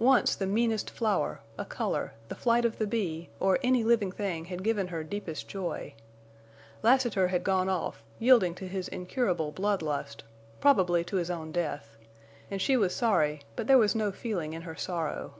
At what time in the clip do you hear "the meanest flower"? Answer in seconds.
0.34-1.40